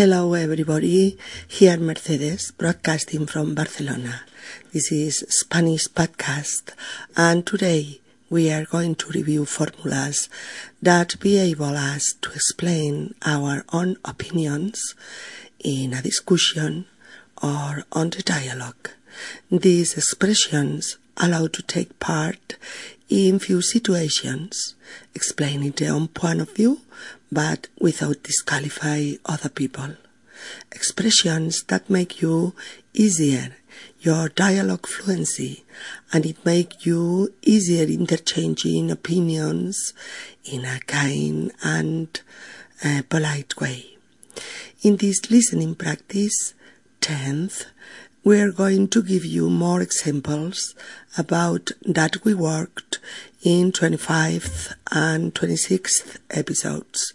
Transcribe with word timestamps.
Hello 0.00 0.32
everybody, 0.32 1.18
here 1.46 1.76
Mercedes, 1.76 2.52
broadcasting 2.52 3.26
from 3.26 3.54
Barcelona. 3.54 4.22
This 4.72 4.90
is 4.90 5.26
Spanish 5.28 5.88
podcast 5.88 6.72
and 7.18 7.46
today 7.46 8.00
we 8.30 8.50
are 8.50 8.64
going 8.64 8.94
to 8.94 9.10
review 9.10 9.44
formulas 9.44 10.30
that 10.80 11.20
be 11.20 11.36
able 11.36 11.76
us 11.76 12.14
to 12.22 12.30
explain 12.32 13.14
our 13.26 13.62
own 13.74 13.98
opinions 14.02 14.94
in 15.58 15.92
a 15.92 16.00
discussion 16.00 16.86
or 17.42 17.84
on 17.92 18.08
the 18.08 18.22
dialogue. 18.22 18.88
These 19.50 19.98
expressions 19.98 20.96
allow 21.18 21.48
to 21.48 21.62
take 21.62 21.98
part 22.00 22.56
in 23.10 23.40
few 23.40 23.60
situations, 23.60 24.76
explaining 25.14 25.72
their 25.72 25.92
own 25.92 26.08
point 26.08 26.40
of 26.40 26.54
view, 26.54 26.80
but 27.30 27.68
without 27.78 28.22
disqualify 28.22 29.12
other 29.26 29.48
people. 29.48 29.96
Expressions 30.72 31.64
that 31.64 31.90
make 31.90 32.22
you 32.22 32.54
easier 32.94 33.56
your 34.00 34.28
dialogue 34.30 34.86
fluency 34.86 35.64
and 36.12 36.24
it 36.24 36.44
make 36.46 36.86
you 36.86 37.34
easier 37.42 37.84
interchanging 37.84 38.90
opinions 38.90 39.92
in 40.44 40.64
a 40.64 40.78
kind 40.86 41.52
and 41.62 42.20
uh, 42.84 43.02
polite 43.08 43.60
way. 43.60 43.96
In 44.82 44.96
this 44.96 45.30
listening 45.30 45.74
practice, 45.74 46.54
10th, 47.00 47.66
we 48.22 48.38
are 48.38 48.52
going 48.52 48.86
to 48.88 49.02
give 49.02 49.24
you 49.24 49.48
more 49.48 49.80
examples 49.80 50.74
about 51.16 51.70
that 51.82 52.22
we 52.22 52.34
worked 52.34 52.98
in 53.42 53.72
25th 53.72 54.74
and 54.92 55.34
26th 55.34 56.18
episodes. 56.30 57.14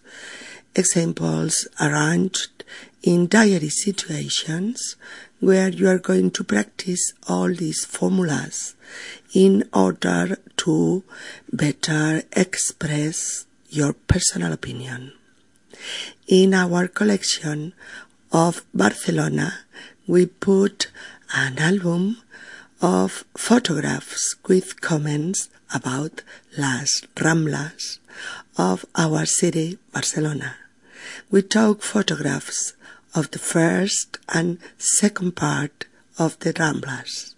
Examples 0.75 1.67
arranged 1.79 2.63
in 3.03 3.27
diary 3.27 3.69
situations 3.69 4.95
where 5.39 5.69
you 5.69 5.87
are 5.87 5.99
going 5.99 6.31
to 6.31 6.43
practice 6.43 7.13
all 7.27 7.53
these 7.53 7.85
formulas 7.85 8.75
in 9.33 9.63
order 9.73 10.37
to 10.57 11.03
better 11.53 12.23
express 12.31 13.45
your 13.69 13.93
personal 13.93 14.51
opinion. 14.51 15.13
In 16.27 16.55
our 16.55 16.87
collection 16.87 17.73
of 18.31 18.65
Barcelona, 18.73 19.53
we 20.07 20.25
put 20.25 20.91
an 21.33 21.57
album 21.57 22.17
of 22.81 23.23
photographs 23.35 24.35
with 24.47 24.79
comments 24.79 25.49
about 25.73 26.21
las 26.57 27.01
Ramblas 27.15 27.97
of 28.57 28.85
our 28.95 29.25
city, 29.25 29.79
Barcelona. 29.91 30.55
We 31.31 31.41
took 31.41 31.81
photographs 31.81 32.73
of 33.15 33.31
the 33.31 33.39
first 33.39 34.19
and 34.29 34.59
second 34.77 35.35
part 35.35 35.85
of 36.19 36.37
the 36.39 36.53
Ramblas, 36.53 37.33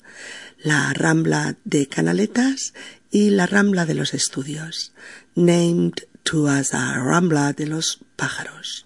la 0.66 0.92
Rambla 0.94 1.56
de 1.68 1.86
Canaletas 1.86 2.74
y 3.14 3.30
la 3.32 3.46
Rambla 3.46 3.88
de 3.88 3.94
los 3.94 4.12
Estudios, 4.12 4.90
named 5.36 6.02
to 6.26 6.48
us 6.48 6.74
a 6.74 7.00
Rambla 7.00 7.56
de 7.56 7.66
los 7.66 7.98
Pájaros. 8.18 8.84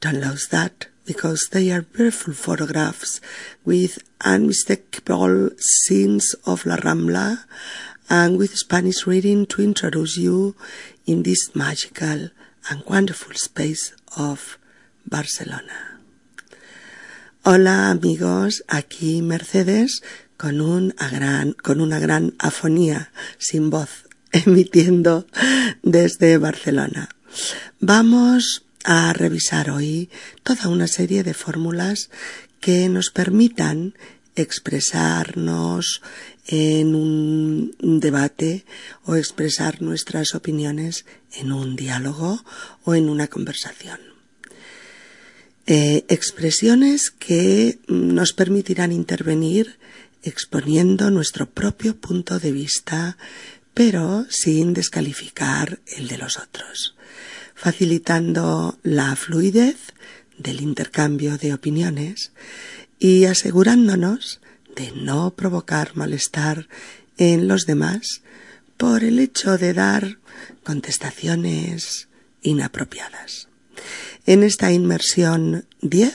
Don't 0.00 0.20
lose 0.20 0.48
that 0.48 0.86
because 1.08 1.48
they 1.52 1.70
are 1.72 1.80
beautiful 1.80 2.34
photographs 2.34 3.18
with 3.64 3.98
unmistakable 4.20 5.48
scenes 5.56 6.34
of 6.44 6.66
La 6.66 6.76
Rambla 6.76 7.44
and 8.10 8.36
with 8.36 8.54
Spanish 8.54 9.06
reading 9.06 9.46
to 9.46 9.62
introduce 9.62 10.18
you 10.18 10.54
in 11.06 11.22
this 11.22 11.56
magical 11.56 12.28
and 12.68 12.84
wonderful 12.86 13.32
space 13.32 13.94
of 14.18 14.58
Barcelona. 15.06 15.98
Hola 17.42 17.90
amigos, 17.90 18.62
aquí 18.68 19.22
Mercedes 19.22 20.02
con, 20.36 20.60
un 20.60 20.92
con 21.62 21.80
una 21.80 21.98
gran 21.98 22.34
afonía 22.38 23.10
sin 23.38 23.70
voz 23.70 24.04
emitiendo 24.32 25.26
desde 25.82 26.36
Barcelona. 26.36 27.08
Vamos 27.80 28.67
a 28.84 29.12
revisar 29.12 29.70
hoy 29.70 30.10
toda 30.42 30.68
una 30.68 30.86
serie 30.86 31.22
de 31.22 31.34
fórmulas 31.34 32.10
que 32.60 32.88
nos 32.88 33.10
permitan 33.10 33.94
expresarnos 34.34 36.02
en 36.46 36.94
un 36.94 37.74
debate 37.80 38.64
o 39.04 39.16
expresar 39.16 39.82
nuestras 39.82 40.34
opiniones 40.34 41.04
en 41.32 41.52
un 41.52 41.76
diálogo 41.76 42.44
o 42.84 42.94
en 42.94 43.08
una 43.08 43.26
conversación. 43.26 44.00
Eh, 45.66 46.06
expresiones 46.08 47.10
que 47.10 47.78
nos 47.88 48.32
permitirán 48.32 48.92
intervenir 48.92 49.78
exponiendo 50.22 51.10
nuestro 51.10 51.50
propio 51.50 51.96
punto 51.96 52.38
de 52.38 52.52
vista, 52.52 53.18
pero 53.74 54.26
sin 54.30 54.72
descalificar 54.72 55.80
el 55.86 56.08
de 56.08 56.18
los 56.18 56.38
otros 56.38 56.97
facilitando 57.58 58.78
la 58.84 59.16
fluidez 59.16 59.92
del 60.38 60.60
intercambio 60.60 61.38
de 61.38 61.52
opiniones 61.52 62.30
y 63.00 63.24
asegurándonos 63.24 64.40
de 64.76 64.92
no 64.92 65.32
provocar 65.32 65.96
malestar 65.96 66.68
en 67.16 67.48
los 67.48 67.66
demás 67.66 68.22
por 68.76 69.02
el 69.02 69.18
hecho 69.18 69.58
de 69.58 69.74
dar 69.74 70.18
contestaciones 70.62 72.06
inapropiadas. 72.42 73.48
En 74.24 74.44
esta 74.44 74.70
inmersión 74.70 75.66
10 75.82 76.14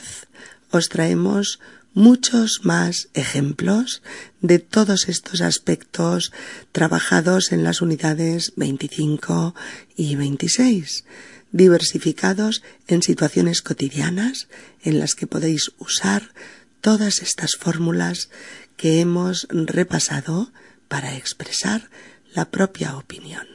os 0.70 0.88
traemos 0.88 1.60
muchos 1.92 2.60
más 2.62 3.08
ejemplos 3.12 4.02
de 4.40 4.60
todos 4.60 5.10
estos 5.10 5.42
aspectos 5.42 6.32
trabajados 6.72 7.52
en 7.52 7.64
las 7.64 7.82
unidades 7.82 8.54
25 8.56 9.54
y 9.94 10.16
26 10.16 11.04
diversificados 11.54 12.64
en 12.88 13.00
situaciones 13.00 13.62
cotidianas 13.62 14.48
en 14.82 14.98
las 14.98 15.14
que 15.14 15.28
podéis 15.28 15.70
usar 15.78 16.34
todas 16.80 17.22
estas 17.22 17.54
fórmulas 17.54 18.28
que 18.76 18.98
hemos 18.98 19.46
repasado 19.50 20.50
para 20.88 21.16
expresar 21.16 21.90
la 22.34 22.50
propia 22.50 22.96
opinión. 22.96 23.46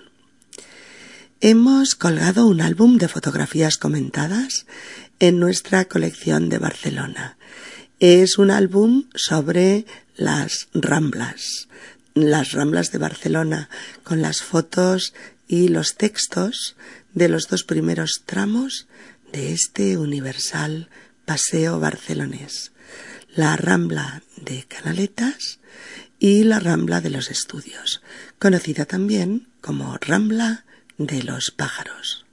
Hemos 1.41 1.95
colgado 1.95 2.47
un 2.47 2.61
álbum 2.61 2.97
de 2.97 3.09
fotografías 3.09 3.77
comentadas 3.77 4.65
en 5.19 5.38
nuestra 5.38 5.83
colección 5.83 6.47
de 6.47 6.57
Barcelona. 6.57 7.38
Es 7.99 8.38
un 8.38 8.49
álbum 8.49 9.09
sobre 9.13 9.85
las 10.15 10.69
ramblas, 10.73 11.67
las 12.13 12.53
ramblas 12.53 12.93
de 12.93 12.97
Barcelona, 12.97 13.69
con 14.03 14.21
las 14.21 14.41
fotos 14.41 15.13
y 15.49 15.67
los 15.67 15.95
textos 15.95 16.77
de 17.13 17.29
los 17.29 17.47
dos 17.47 17.63
primeros 17.63 18.23
tramos 18.25 18.87
de 19.31 19.53
este 19.53 19.97
universal 19.97 20.89
paseo 21.25 21.79
barcelonés, 21.79 22.71
la 23.35 23.55
Rambla 23.55 24.23
de 24.37 24.65
Canaletas 24.67 25.59
y 26.19 26.43
la 26.43 26.59
Rambla 26.59 27.01
de 27.01 27.09
los 27.09 27.29
Estudios, 27.29 28.01
conocida 28.39 28.85
también 28.85 29.47
como 29.61 29.97
Rambla 29.97 30.65
de 30.97 31.23
los 31.23 31.51
Pájaros. 31.51 32.25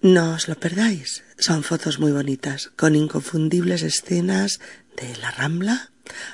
No 0.00 0.34
os 0.34 0.48
lo 0.48 0.58
perdáis, 0.58 1.24
son 1.38 1.62
fotos 1.62 1.98
muy 1.98 2.12
bonitas, 2.12 2.70
con 2.76 2.94
inconfundibles 2.94 3.82
escenas 3.82 4.60
de 4.96 5.16
la 5.16 5.30
Rambla, 5.30 5.90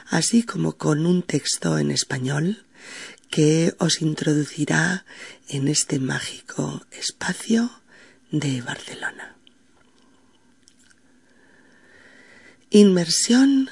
así 0.09 0.43
como 0.43 0.77
con 0.77 1.07
un 1.07 1.23
texto 1.23 1.79
en 1.79 1.91
español 1.91 2.65
que 3.31 3.75
os 3.79 4.03
introducirá 4.03 5.05
en 5.49 5.69
este 5.69 5.99
mágico 6.01 6.85
espacio 6.91 7.71
de 8.31 8.61
Barcelona. 8.61 9.37
Inmersión 12.71 13.71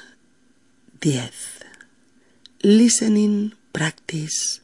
10. 1.01 1.31
Listening 2.61 3.55
Practice 3.71 4.61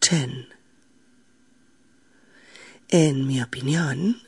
10. 0.00 0.48
En 2.88 3.26
mi 3.26 3.42
opinión, 3.42 4.22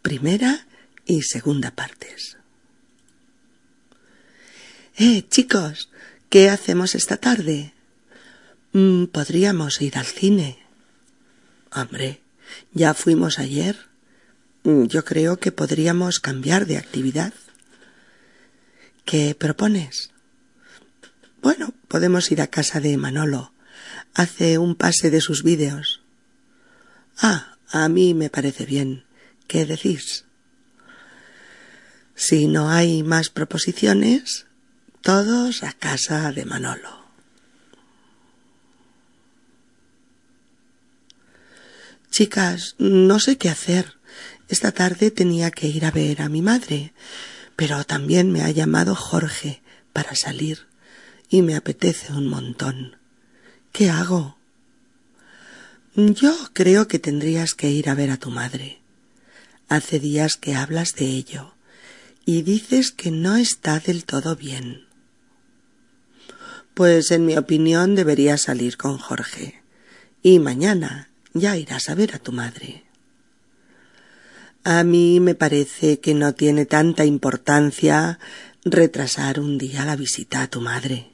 primera 0.00 0.66
y 1.04 1.22
segunda 1.22 1.70
partes. 1.70 2.38
Eh, 4.96 5.26
chicos, 5.28 5.90
¿qué 6.28 6.50
hacemos 6.50 6.94
esta 6.94 7.16
tarde? 7.16 7.71
Mm, 8.72 9.06
podríamos 9.06 9.82
ir 9.82 9.98
al 9.98 10.06
cine. 10.06 10.58
Hombre, 11.74 12.22
ya 12.72 12.94
fuimos 12.94 13.38
ayer. 13.38 13.76
Mm, 14.64 14.84
yo 14.84 15.04
creo 15.04 15.38
que 15.38 15.52
podríamos 15.52 16.20
cambiar 16.20 16.66
de 16.66 16.78
actividad. 16.78 17.34
¿Qué 19.04 19.34
propones? 19.34 20.10
Bueno, 21.42 21.74
podemos 21.88 22.30
ir 22.30 22.40
a 22.40 22.46
casa 22.46 22.80
de 22.80 22.96
Manolo. 22.96 23.52
Hace 24.14 24.56
un 24.58 24.74
pase 24.74 25.10
de 25.10 25.20
sus 25.20 25.42
vídeos. 25.42 26.00
Ah, 27.18 27.58
a 27.70 27.88
mí 27.88 28.14
me 28.14 28.30
parece 28.30 28.64
bien. 28.64 29.04
¿Qué 29.48 29.66
decís? 29.66 30.24
Si 32.14 32.46
no 32.46 32.70
hay 32.70 33.02
más 33.02 33.28
proposiciones, 33.28 34.46
todos 35.02 35.62
a 35.62 35.72
casa 35.72 36.32
de 36.32 36.46
Manolo. 36.46 37.01
Chicas, 42.12 42.76
no 42.78 43.18
sé 43.20 43.38
qué 43.38 43.48
hacer. 43.48 43.94
Esta 44.50 44.70
tarde 44.70 45.10
tenía 45.10 45.50
que 45.50 45.66
ir 45.66 45.86
a 45.86 45.90
ver 45.90 46.20
a 46.20 46.28
mi 46.28 46.42
madre, 46.42 46.92
pero 47.56 47.84
también 47.84 48.30
me 48.30 48.42
ha 48.42 48.50
llamado 48.50 48.94
Jorge 48.94 49.62
para 49.94 50.14
salir 50.14 50.66
y 51.30 51.40
me 51.40 51.56
apetece 51.56 52.12
un 52.12 52.28
montón. 52.28 52.98
¿Qué 53.72 53.88
hago? 53.88 54.36
Yo 55.96 56.36
creo 56.52 56.86
que 56.86 56.98
tendrías 56.98 57.54
que 57.54 57.70
ir 57.70 57.88
a 57.88 57.94
ver 57.94 58.10
a 58.10 58.18
tu 58.18 58.28
madre. 58.28 58.82
Hace 59.70 59.98
días 59.98 60.36
que 60.36 60.54
hablas 60.54 60.94
de 60.94 61.06
ello 61.06 61.54
y 62.26 62.42
dices 62.42 62.92
que 62.92 63.10
no 63.10 63.36
está 63.36 63.80
del 63.80 64.04
todo 64.04 64.36
bien. 64.36 64.84
Pues 66.74 67.10
en 67.10 67.24
mi 67.24 67.38
opinión 67.38 67.94
deberías 67.94 68.42
salir 68.42 68.76
con 68.76 68.98
Jorge. 68.98 69.62
Y 70.22 70.40
mañana 70.40 71.11
ya 71.34 71.56
irás 71.56 71.88
a 71.88 71.94
ver 71.94 72.14
a 72.14 72.18
tu 72.18 72.32
madre. 72.32 72.84
A 74.64 74.84
mí 74.84 75.18
me 75.20 75.34
parece 75.34 75.98
que 75.98 76.14
no 76.14 76.34
tiene 76.34 76.66
tanta 76.66 77.04
importancia 77.04 78.18
retrasar 78.64 79.40
un 79.40 79.58
día 79.58 79.84
la 79.84 79.96
visita 79.96 80.42
a 80.42 80.46
tu 80.46 80.60
madre. 80.60 81.10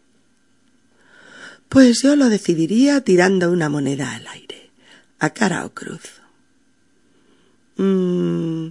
Pues 1.69 2.03
yo 2.03 2.17
lo 2.17 2.29
decidiría 2.29 3.01
tirando 3.03 3.51
una 3.51 3.69
moneda 3.69 4.15
al 4.15 4.27
aire, 4.27 4.71
a 5.19 5.31
cara 5.31 5.65
o 5.65 5.73
cruz. 5.73 6.21
Mm, 7.77 8.69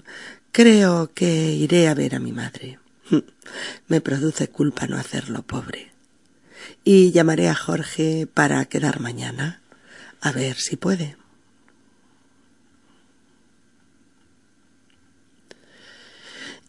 creo 0.51 1.11
que 1.13 1.53
iré 1.53 1.87
a 1.87 1.93
ver 1.93 2.15
a 2.15 2.19
mi 2.19 2.31
madre. 2.31 2.79
Me 3.87 4.01
produce 4.01 4.49
culpa 4.49 4.85
no 4.87 4.97
hacerlo, 4.97 5.43
pobre. 5.43 5.91
Y 6.83 7.11
llamaré 7.11 7.49
a 7.49 7.55
Jorge 7.55 8.27
para 8.31 8.65
quedar 8.65 8.99
mañana, 8.99 9.61
a 10.21 10.31
ver 10.31 10.57
si 10.57 10.75
puede. 10.75 11.15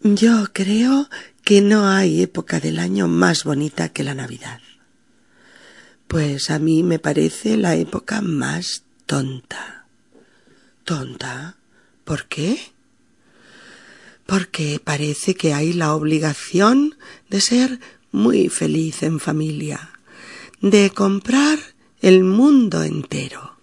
Yo 0.01 0.47
creo 0.53 1.11
que 1.43 1.61
no 1.61 1.89
hay 1.89 2.23
época 2.23 2.61
del 2.61 2.79
año 2.79 3.09
más 3.09 3.43
bonita 3.43 3.89
que 3.89 4.05
la 4.05 4.15
Navidad. 4.15 4.61
Pues 6.07 6.51
a 6.51 6.61
mí 6.61 6.85
me 6.85 7.01
parece 7.01 7.57
la 7.57 7.75
época 7.75 8.21
más 8.21 8.85
tonta. 9.07 9.87
¿Tonta? 10.85 11.57
¿Por 12.05 12.27
qué? 12.27 12.61
Porque 14.25 14.81
parece 14.83 15.35
que 15.35 15.53
hay 15.53 15.73
la 15.73 15.95
obligación 15.95 16.97
de 17.29 17.41
ser 17.41 17.81
muy 18.13 18.49
feliz 18.51 19.03
en 19.03 19.19
familia, 19.19 19.91
de 20.61 20.91
comprar 20.91 21.59
el 22.01 22.23
mundo 22.23 22.85
entero, 22.85 23.57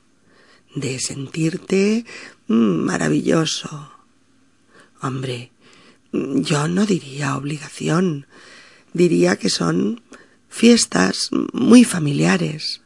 de 0.75 0.99
sentirte 0.99 2.05
maravilloso. 2.47 3.89
Hombre, 5.01 5.51
yo 6.41 6.67
no 6.67 6.85
diría 6.85 7.35
obligación, 7.35 8.27
diría 8.93 9.37
que 9.37 9.49
son 9.49 10.01
fiestas 10.49 11.29
muy 11.53 11.83
familiares. 11.83 12.81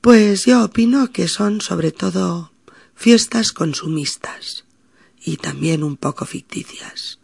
Pues 0.00 0.44
yo 0.44 0.64
opino 0.64 1.12
que 1.12 1.28
son 1.28 1.60
sobre 1.60 1.92
todo 1.92 2.52
fiestas 2.94 3.52
consumistas 3.52 4.64
y 5.22 5.36
también 5.36 5.82
un 5.82 5.96
poco 5.96 6.24
ficticias. 6.24 7.18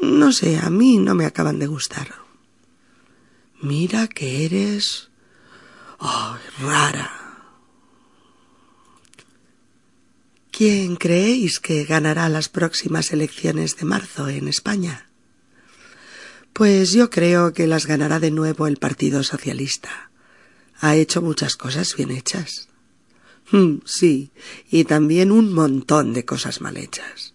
No 0.00 0.32
sé, 0.32 0.58
a 0.58 0.70
mí 0.70 0.98
no 0.98 1.14
me 1.14 1.26
acaban 1.26 1.58
de 1.58 1.66
gustar. 1.66 2.14
Mira 3.60 4.06
que 4.06 4.44
eres... 4.44 5.10
Oh, 5.98 6.36
rara. 6.60 7.17
¿Quién 10.58 10.96
creéis 10.96 11.60
que 11.60 11.84
ganará 11.84 12.28
las 12.28 12.48
próximas 12.48 13.12
elecciones 13.12 13.76
de 13.76 13.84
marzo 13.84 14.28
en 14.28 14.48
España? 14.48 15.08
Pues 16.52 16.90
yo 16.90 17.10
creo 17.10 17.52
que 17.52 17.68
las 17.68 17.86
ganará 17.86 18.18
de 18.18 18.32
nuevo 18.32 18.66
el 18.66 18.76
Partido 18.76 19.22
Socialista. 19.22 20.10
Ha 20.80 20.96
hecho 20.96 21.22
muchas 21.22 21.54
cosas 21.54 21.94
bien 21.94 22.10
hechas. 22.10 22.68
Hmm, 23.52 23.76
sí, 23.84 24.32
y 24.68 24.82
también 24.82 25.30
un 25.30 25.52
montón 25.52 26.12
de 26.12 26.24
cosas 26.24 26.60
mal 26.60 26.76
hechas. 26.76 27.34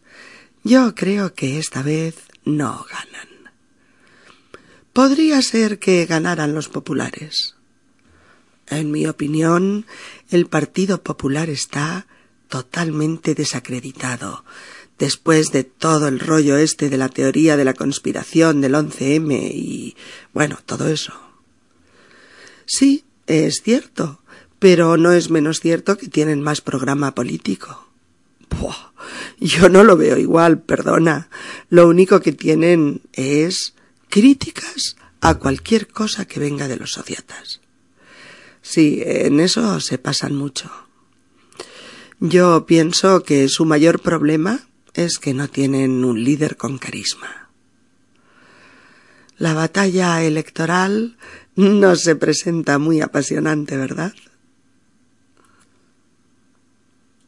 Yo 0.66 0.94
creo 0.94 1.34
que 1.34 1.60
esta 1.60 1.82
vez 1.82 2.16
no 2.44 2.86
ganan. 2.92 3.30
Podría 4.92 5.42
ser 5.42 5.80
que 5.80 6.06
ganaran 6.06 6.54
los 6.54 6.68
populares. 6.68 7.56
En 8.68 8.92
mi 8.92 9.08
opinión, 9.08 9.86
el 10.30 10.48
Partido 10.48 11.04
Popular 11.04 11.50
está 11.50 12.06
totalmente 12.54 13.34
desacreditado, 13.34 14.46
después 15.00 15.52
de 15.52 15.64
todo 15.64 16.08
el 16.08 16.20
rollo 16.20 16.56
este 16.56 16.88
de 16.92 17.00
la 17.00 17.10
teoría 17.10 17.58
de 17.58 17.66
la 17.66 17.74
conspiración 17.74 18.62
del 18.62 18.76
11M 18.76 19.50
y 19.52 19.96
bueno, 20.34 20.60
todo 20.64 20.88
eso. 20.88 21.14
Sí, 22.68 23.06
es 23.26 23.64
cierto, 23.64 24.22
pero 24.60 24.98
no 24.98 25.14
es 25.14 25.32
menos 25.32 25.62
cierto 25.62 25.98
que 25.98 26.10
tienen 26.10 26.44
más 26.44 26.62
programa 26.62 27.16
político. 27.16 27.88
yo 29.40 29.68
no 29.68 29.84
lo 29.84 29.98
veo 29.98 30.20
igual, 30.20 30.62
perdona. 30.62 31.30
Lo 31.72 31.88
único 31.88 32.20
que 32.22 32.34
tienen 32.34 33.02
es 33.14 33.74
críticas 34.10 34.96
a 35.22 35.40
cualquier 35.40 35.88
cosa 35.88 36.26
que 36.26 36.40
venga 36.40 36.68
de 36.68 36.78
los 36.78 36.92
sociatas. 36.92 37.62
Sí, 38.62 39.02
en 39.04 39.40
eso 39.40 39.80
se 39.80 39.98
pasan 39.98 40.36
mucho. 40.36 40.83
Yo 42.26 42.66
pienso 42.66 43.22
que 43.24 43.50
su 43.50 43.66
mayor 43.66 44.00
problema 44.00 44.62
es 44.94 45.20
que 45.20 45.34
no 45.34 45.50
tienen 45.50 46.06
un 46.06 46.24
líder 46.24 46.56
con 46.56 46.78
carisma. 46.78 47.50
La 49.38 49.54
batalla 49.54 50.24
electoral 50.24 51.18
no 51.58 51.98
se 51.98 52.16
presenta 52.16 52.80
muy 52.80 53.02
apasionante, 53.02 53.76
¿verdad? 53.76 54.14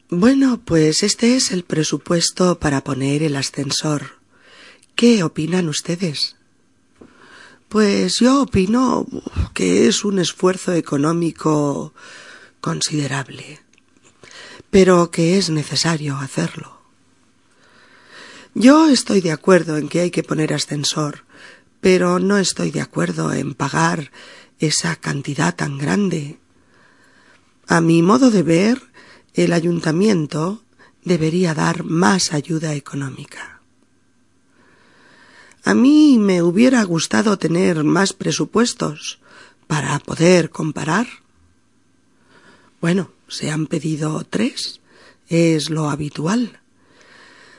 Bueno, 0.08 0.62
pues 0.64 1.04
este 1.04 1.36
es 1.36 1.52
el 1.52 1.66
presupuesto 1.66 2.58
para 2.58 2.82
poner 2.82 3.22
el 3.22 3.36
ascensor. 3.36 4.22
¿Qué 4.96 5.24
opinan 5.24 5.68
ustedes? 5.68 6.38
Pues 7.68 8.20
yo 8.22 8.44
opino 8.44 9.06
que 9.54 9.90
es 9.90 10.06
un 10.06 10.20
esfuerzo 10.20 10.72
económico 10.72 11.94
considerable 12.62 13.65
pero 14.76 15.10
que 15.10 15.38
es 15.38 15.50
necesario 15.50 16.18
hacerlo. 16.18 16.82
Yo 18.54 18.90
estoy 18.90 19.22
de 19.22 19.32
acuerdo 19.32 19.78
en 19.78 19.88
que 19.88 20.02
hay 20.02 20.12
que 20.12 20.22
poner 20.22 20.54
ascensor, 20.54 21.24
pero 21.80 22.20
no 22.20 22.38
estoy 22.38 22.72
de 22.72 22.82
acuerdo 22.82 23.32
en 23.32 23.54
pagar 23.54 24.12
esa 24.60 24.98
cantidad 24.98 25.56
tan 25.56 25.78
grande. 25.78 26.40
A 27.68 27.80
mi 27.80 28.02
modo 28.02 28.32
de 28.32 28.44
ver, 28.44 28.82
el 29.34 29.54
ayuntamiento 29.54 30.62
debería 31.06 31.54
dar 31.54 31.86
más 31.86 32.34
ayuda 32.34 32.74
económica. 32.74 33.62
A 35.64 35.74
mí 35.74 36.18
me 36.20 36.42
hubiera 36.42 36.84
gustado 36.84 37.40
tener 37.40 37.86
más 37.86 38.12
presupuestos 38.12 39.20
para 39.68 39.98
poder 40.00 40.50
comparar. 40.50 41.08
Bueno, 42.86 43.10
se 43.28 43.50
han 43.50 43.66
pedido 43.66 44.24
tres. 44.30 44.80
Es 45.28 45.72
lo 45.72 45.90
habitual. 45.90 46.60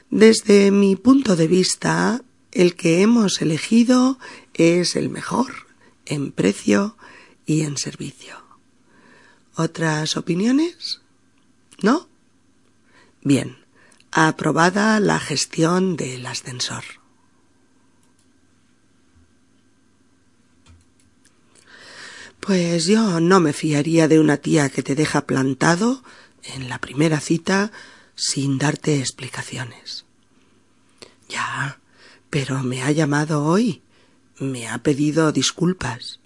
Desde 0.09 0.71
mi 0.71 0.95
punto 0.95 1.35
de 1.35 1.49
vista, 1.49 2.23
el 2.53 2.77
que 2.77 3.03
hemos 3.03 3.43
elegido 3.43 4.21
es 4.55 4.95
el 4.95 5.09
mejor 5.09 5.67
en 6.05 6.31
precio 6.31 6.97
y 7.45 7.63
en 7.63 7.77
servicio. 7.77 8.37
¿Otras 9.57 10.17
opiniones? 10.17 11.01
¿No? 11.83 12.09
Bien, 13.21 13.57
aprobada 14.13 15.01
la 15.01 15.19
gestión 15.19 15.97
del 15.97 16.25
ascensor. 16.25 16.85
Pues 22.47 22.87
yo 22.87 23.19
no 23.19 23.41
me 23.41 23.53
fiaría 23.53 24.07
de 24.07 24.21
una 24.21 24.37
tía 24.37 24.69
que 24.69 24.85
te 24.85 24.95
deja 24.95 25.27
plantado 25.27 26.05
en 26.45 26.69
la 26.69 26.79
primera 26.79 27.19
cita 27.19 27.73
sin 28.15 28.57
darte 28.57 29.01
explicaciones. 29.01 30.05
Ya, 31.29 31.81
pero 32.31 32.63
me 32.63 32.85
ha 32.85 32.93
llamado 32.93 33.43
hoy, 33.43 33.83
me 34.39 34.69
ha 34.69 34.79
pedido 34.79 35.33
disculpas 35.33 36.21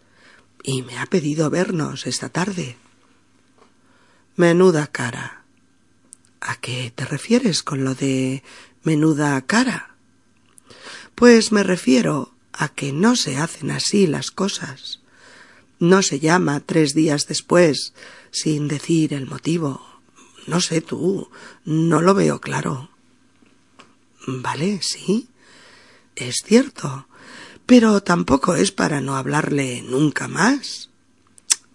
y 0.62 0.82
me 0.82 0.98
ha 0.98 1.06
pedido 1.06 1.48
vernos 1.48 2.06
esta 2.06 2.28
tarde. 2.28 2.76
Menuda 4.36 4.88
cara. 4.88 5.44
¿A 6.42 6.56
qué 6.56 6.92
te 6.94 7.06
refieres 7.06 7.62
con 7.62 7.82
lo 7.82 7.94
de 7.94 8.42
menuda 8.82 9.40
cara? 9.46 9.94
Pues 11.14 11.50
me 11.50 11.62
refiero 11.62 12.34
a 12.52 12.68
que 12.68 12.92
no 12.92 13.16
se 13.16 13.38
hacen 13.38 13.70
así 13.70 14.06
las 14.06 14.30
cosas. 14.30 14.99
No 15.80 16.02
se 16.02 16.20
llama 16.20 16.60
tres 16.60 16.94
días 16.94 17.26
después 17.26 17.94
sin 18.30 18.68
decir 18.68 19.14
el 19.14 19.26
motivo. 19.26 19.80
No 20.46 20.60
sé 20.60 20.82
tú, 20.82 21.30
no 21.64 22.00
lo 22.02 22.14
veo 22.14 22.40
claro. 22.40 22.90
Vale, 24.26 24.80
sí, 24.82 25.28
es 26.16 26.42
cierto, 26.44 27.08
pero 27.64 28.02
tampoco 28.02 28.54
es 28.54 28.72
para 28.72 29.00
no 29.00 29.16
hablarle 29.16 29.82
nunca 29.82 30.28
más. 30.28 30.90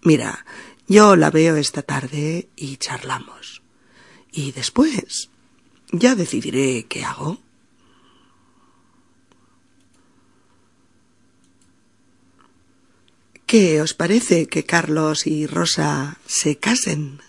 Mira, 0.02 0.46
yo 0.86 1.16
la 1.16 1.30
veo 1.30 1.56
esta 1.56 1.82
tarde 1.82 2.48
y 2.54 2.76
charlamos. 2.76 3.62
Y 4.30 4.52
después 4.52 5.30
ya 5.90 6.14
decidiré 6.14 6.86
qué 6.88 7.04
hago. 7.04 7.40
¿Qué 13.46 13.80
os 13.80 13.94
parece 13.94 14.48
que 14.48 14.64
Carlos 14.64 15.28
y 15.28 15.46
Rosa 15.46 16.18
se 16.26 16.56
casen? 16.56 17.20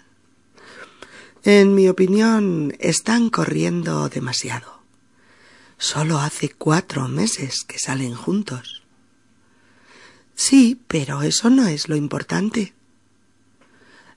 En 1.43 1.75
mi 1.75 1.87
opinión, 1.89 2.73
están 2.79 3.29
corriendo 3.29 4.09
demasiado. 4.09 4.81
Solo 5.77 6.17
hace 6.17 6.49
cuatro 6.49 7.07
meses 7.07 7.63
que 7.63 7.77
salen 7.77 8.15
juntos. 8.15 8.81
Sí, 10.33 10.81
pero 10.87 11.21
eso 11.21 11.51
no 11.51 11.67
es 11.67 11.87
lo 11.87 11.95
importante. 11.95 12.73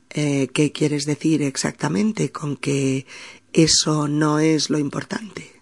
Eh, 0.09 0.49
¿Qué 0.55 0.73
quieres 0.73 1.05
decir 1.05 1.43
exactamente 1.43 2.33
con 2.33 2.57
que 2.57 3.07
eso 3.53 4.09
no 4.09 4.39
es 4.39 4.71
lo 4.71 4.79
importante? 4.79 5.61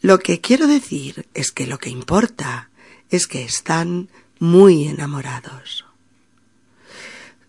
Lo 0.00 0.20
que 0.20 0.40
quiero 0.40 0.68
decir 0.68 1.26
es 1.34 1.50
que 1.50 1.66
lo 1.66 1.78
que 1.78 1.90
importa 1.90 2.70
es 3.10 3.26
que 3.26 3.42
están 3.42 4.08
muy 4.38 4.88
enamorados. 4.88 5.84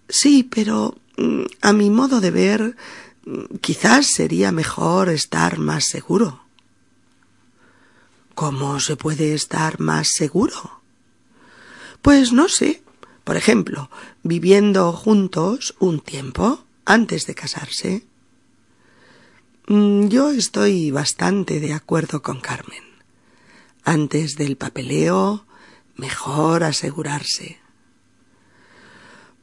Sí, 0.08 0.44
pero 0.44 0.98
mm, 1.18 1.44
a 1.62 1.74
mi 1.74 1.90
modo 1.90 2.20
de 2.20 2.32
ver, 2.32 2.76
mm, 3.26 3.58
quizás 3.62 4.08
sería 4.08 4.52
mejor 4.52 5.10
estar 5.10 5.60
más 5.60 5.86
seguro. 5.86 6.42
¿Cómo 8.36 8.80
se 8.80 8.96
puede 8.96 9.34
estar 9.34 9.80
más 9.80 10.10
seguro? 10.10 10.82
Pues 12.02 12.32
no 12.32 12.48
sé. 12.50 12.82
Por 13.24 13.38
ejemplo, 13.38 13.92
viviendo 14.24 14.92
juntos 14.92 15.76
un 15.80 16.00
tiempo 16.00 16.64
antes 16.86 17.28
de 17.28 17.36
casarse. 17.36 18.04
Mm, 19.68 20.08
yo 20.08 20.32
estoy 20.32 20.90
bastante 20.90 21.60
de 21.60 21.74
acuerdo 21.74 22.24
con 22.24 22.40
Carmen. 22.40 22.84
Antes 23.84 24.36
del 24.36 24.58
papeleo, 24.58 25.46
mejor 26.00 26.64
asegurarse. 26.64 27.60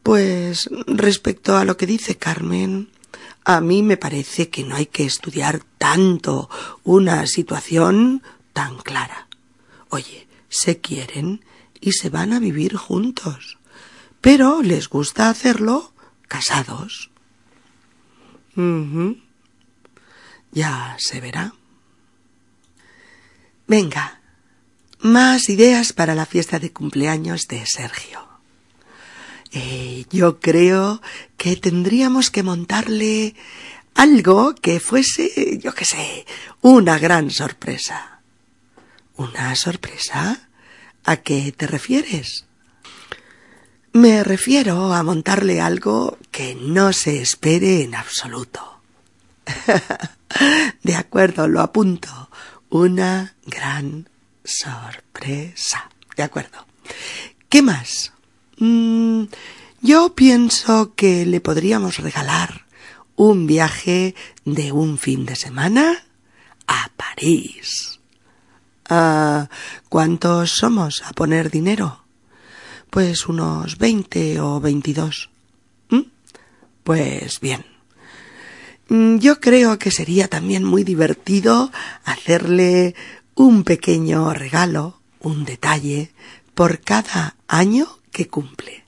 Pues 0.03 0.69
respecto 0.87 1.57
a 1.57 1.65
lo 1.65 1.77
que 1.77 1.87
dice 1.87 2.17
Carmen, 2.17 2.91
a 3.45 3.61
mí 3.61 3.83
me 3.83 3.97
parece 3.97 4.49
que 4.51 4.65
no 4.65 4.75
hay 4.77 4.87
que 4.87 5.05
estudiar 5.05 5.63
tanto 5.79 6.49
una 6.83 7.27
situación 7.27 8.23
tan 8.53 8.79
clara. 8.79 9.29
Oye, 9.89 10.27
se 10.49 10.81
quieren 10.81 11.45
y 11.81 11.93
se 11.93 12.11
van 12.11 12.33
a 12.33 12.41
vivir 12.41 12.77
juntos, 12.77 13.59
pero 14.21 14.63
les 14.63 14.89
gusta 14.89 15.29
hacerlo 15.29 15.93
casados. 16.27 17.11
Ya 20.53 20.97
se 20.99 21.21
verá. 21.21 21.53
Venga, 23.67 24.16
más 25.01 25.49
ideas 25.49 25.93
para 25.93 26.15
la 26.15 26.27
fiesta 26.27 26.59
de 26.59 26.73
cumpleaños 26.73 27.49
de 27.49 27.65
Sergio. 27.67 28.27
Eh, 29.53 30.05
yo 30.11 30.41
creo 30.41 31.01
que 31.37 31.57
tendríamos 31.57 32.31
que 32.31 32.43
montarle 32.43 33.35
algo 33.95 34.55
que 34.55 34.81
fuese, 34.81 35.59
yo 35.59 35.73
qué 35.73 35.85
sé, 35.85 36.27
una 36.61 36.99
gran 36.99 37.31
sorpresa. 37.31 38.21
¿Una 39.17 39.55
sorpresa? 39.55 40.49
¿A 41.05 41.17
qué 41.17 41.53
te 41.57 41.67
refieres? 41.67 42.45
Me 43.93 44.23
refiero 44.23 44.93
a 44.93 45.03
montarle 45.03 45.63
algo 45.63 46.19
que 46.31 46.55
no 46.55 46.93
se 46.93 47.23
espere 47.23 47.83
en 47.83 47.95
absoluto. 47.95 48.81
de 50.83 50.95
acuerdo, 50.95 51.49
lo 51.49 51.63
apunto. 51.63 52.29
Una 52.69 53.37
gran 53.47 54.11
sorpresa. 54.47 55.91
De 56.17 56.23
acuerdo. 56.23 56.67
¿Qué 57.49 57.63
más? 57.63 58.13
Mm, 58.59 59.25
yo 59.83 60.15
pienso 60.15 60.95
que 60.95 61.27
le 61.27 61.41
podríamos 61.41 61.99
regalar 61.99 62.67
un 63.17 63.47
viaje 63.47 64.15
de 64.45 64.73
un 64.73 64.99
fin 64.99 65.27
de 65.27 65.37
semana 65.37 66.05
a 66.67 66.91
París. 66.97 68.01
Ah, 68.89 69.49
¿Cuántos 69.89 70.51
somos 70.51 71.03
a 71.05 71.13
poner 71.13 71.51
dinero? 71.51 72.05
Pues 72.91 73.27
unos 73.27 73.79
veinte 73.79 74.41
o 74.41 74.61
veintidós. 74.61 75.31
¿Mm? 75.91 76.03
Pues 76.85 77.41
bien. 77.41 77.65
Mm, 78.89 79.19
yo 79.19 79.41
creo 79.41 79.79
que 79.79 79.91
sería 79.91 80.29
también 80.29 80.63
muy 80.63 80.85
divertido 80.85 81.73
hacerle 82.05 82.95
un 83.37 83.65
pequeño 83.65 84.33
regalo, 84.33 84.99
un 85.21 85.45
detalle, 85.45 86.11
por 86.55 86.81
cada 86.81 87.37
año 87.47 87.87
que 88.11 88.27
cumple. 88.27 88.85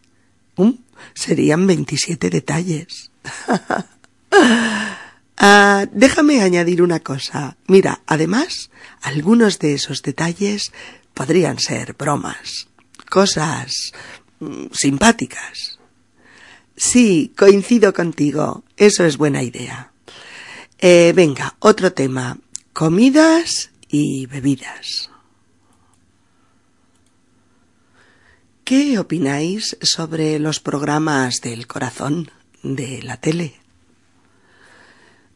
serían 1.15 1.67
27 1.67 2.31
detalles. 2.31 3.11
Ah, 5.41 5.87
déjame 5.93 6.43
añadir 6.43 6.83
una 6.83 6.99
cosa. 6.99 7.57
Mira, 7.69 8.01
además, 8.07 8.71
algunos 9.01 9.61
de 9.61 9.75
esos 9.75 10.03
detalles 10.03 10.73
podrían 11.15 11.61
ser 11.61 11.95
bromas, 11.95 12.67
cosas 13.09 13.93
mm, 14.41 14.67
simpáticas. 14.73 15.79
Sí, 16.77 17.33
coincido 17.37 17.95
contigo. 17.95 18.65
Eso 18.77 19.05
es 19.05 19.17
buena 19.17 19.45
idea. 19.45 19.93
Eh, 20.81 21.13
venga, 21.15 21.55
otro 21.61 21.93
tema. 21.93 22.39
Comidas 22.73 23.71
y 23.89 24.27
bebidas. 24.27 25.11
¿Qué 28.65 28.99
opináis 28.99 29.79
sobre 29.81 30.39
los 30.39 30.61
programas 30.61 31.41
del 31.41 31.67
corazón 31.67 32.31
de 32.63 33.03
la 33.03 33.17
tele? 33.17 33.55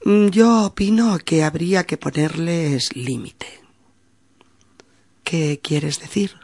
Mm, 0.04 0.28
yo 0.28 0.66
opino 0.66 1.18
que 1.18 1.42
habría 1.42 1.84
que 1.84 1.96
ponerles 1.96 2.94
límite. 2.94 3.62
¿Qué 5.24 5.60
quieres 5.62 5.98
decir? 5.98 6.36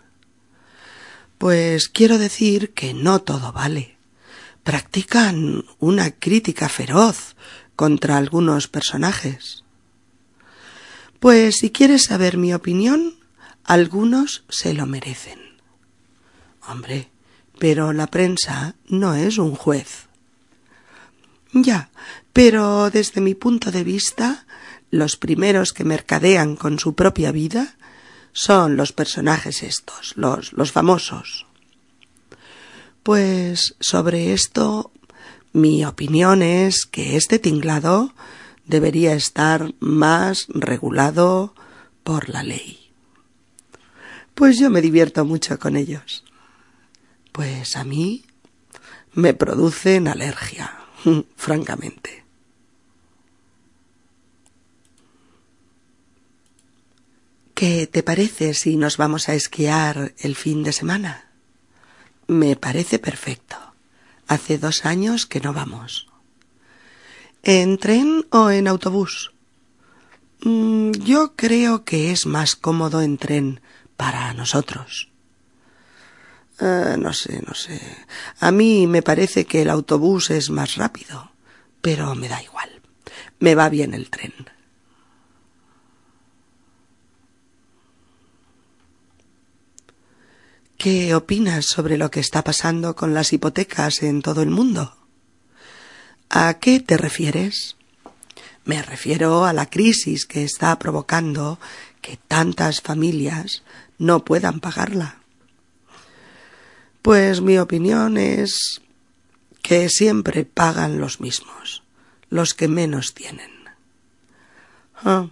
Pues 1.36 1.88
quiero 1.88 2.16
decir 2.16 2.72
que 2.72 2.94
no 2.94 3.20
todo 3.20 3.52
vale. 3.52 3.98
Practican 4.62 5.64
una 5.78 6.10
crítica 6.12 6.68
feroz 6.68 7.36
contra 7.76 8.16
algunos 8.16 8.66
personajes. 8.66 9.64
Pues 11.20 11.56
si 11.56 11.70
quieres 11.70 12.04
saber 12.04 12.36
mi 12.36 12.54
opinión, 12.54 13.14
algunos 13.64 14.44
se 14.48 14.72
lo 14.74 14.86
merecen. 14.86 15.38
Hombre, 16.68 17.10
pero 17.58 17.92
la 17.92 18.06
prensa 18.06 18.74
no 18.86 19.14
es 19.14 19.38
un 19.38 19.54
juez. 19.54 20.06
Ya, 21.52 21.90
pero 22.32 22.90
desde 22.90 23.20
mi 23.20 23.34
punto 23.34 23.70
de 23.70 23.82
vista, 23.84 24.46
los 24.90 25.16
primeros 25.16 25.72
que 25.72 25.84
mercadean 25.84 26.56
con 26.56 26.78
su 26.78 26.94
propia 26.94 27.32
vida 27.32 27.76
son 28.32 28.76
los 28.76 28.92
personajes 28.92 29.62
estos, 29.62 30.12
los, 30.16 30.52
los 30.52 30.70
famosos. 30.70 31.46
Pues 33.02 33.74
sobre 33.80 34.32
esto 34.32 34.92
mi 35.52 35.84
opinión 35.84 36.42
es 36.42 36.84
que 36.84 37.16
este 37.16 37.38
tinglado 37.38 38.14
debería 38.68 39.14
estar 39.14 39.74
más 39.80 40.46
regulado 40.48 41.54
por 42.04 42.28
la 42.28 42.42
ley. 42.42 42.90
Pues 44.34 44.58
yo 44.58 44.70
me 44.70 44.80
divierto 44.80 45.24
mucho 45.24 45.58
con 45.58 45.76
ellos. 45.76 46.22
Pues 47.32 47.76
a 47.76 47.82
mí 47.82 48.24
me 49.14 49.34
producen 49.34 50.06
alergia, 50.06 50.78
francamente. 51.36 52.24
¿Qué 57.54 57.88
te 57.88 58.04
parece 58.04 58.54
si 58.54 58.76
nos 58.76 58.98
vamos 58.98 59.28
a 59.28 59.34
esquiar 59.34 60.14
el 60.18 60.36
fin 60.36 60.62
de 60.62 60.72
semana? 60.72 61.32
Me 62.28 62.54
parece 62.54 63.00
perfecto. 63.00 63.56
Hace 64.28 64.58
dos 64.58 64.84
años 64.84 65.26
que 65.26 65.40
no 65.40 65.52
vamos. 65.52 66.08
¿En 67.42 67.78
tren 67.78 68.26
o 68.30 68.50
en 68.50 68.68
autobús? 68.68 69.32
Mm, 70.42 70.92
yo 70.92 71.34
creo 71.36 71.84
que 71.84 72.10
es 72.12 72.26
más 72.26 72.56
cómodo 72.56 73.00
en 73.00 73.18
tren 73.18 73.60
para 73.96 74.32
nosotros. 74.34 75.10
Ah, 76.60 76.96
no 76.98 77.12
sé, 77.12 77.42
no 77.46 77.54
sé. 77.54 77.80
A 78.40 78.50
mí 78.50 78.86
me 78.86 79.02
parece 79.02 79.44
que 79.44 79.62
el 79.62 79.70
autobús 79.70 80.30
es 80.30 80.50
más 80.50 80.74
rápido, 80.76 81.30
pero 81.80 82.14
me 82.14 82.28
da 82.28 82.42
igual. 82.42 82.82
Me 83.38 83.54
va 83.54 83.68
bien 83.68 83.94
el 83.94 84.10
tren. 84.10 84.34
¿Qué 90.76 91.14
opinas 91.14 91.66
sobre 91.66 91.98
lo 91.98 92.10
que 92.10 92.20
está 92.20 92.44
pasando 92.44 92.94
con 92.94 93.14
las 93.14 93.32
hipotecas 93.32 94.02
en 94.02 94.22
todo 94.22 94.42
el 94.42 94.50
mundo? 94.50 94.97
¿A 96.30 96.54
qué 96.54 96.80
te 96.80 96.96
refieres? 96.96 97.76
Me 98.64 98.82
refiero 98.82 99.46
a 99.46 99.54
la 99.54 99.66
crisis 99.66 100.26
que 100.26 100.44
está 100.44 100.78
provocando 100.78 101.58
que 102.02 102.18
tantas 102.18 102.82
familias 102.82 103.62
no 103.98 104.24
puedan 104.24 104.60
pagarla. 104.60 105.20
Pues 107.00 107.40
mi 107.40 107.58
opinión 107.58 108.18
es 108.18 108.82
que 109.62 109.88
siempre 109.88 110.44
pagan 110.44 111.00
los 111.00 111.20
mismos, 111.20 111.82
los 112.28 112.52
que 112.52 112.68
menos 112.68 113.14
tienen. 113.14 113.50
Ah, 114.96 115.28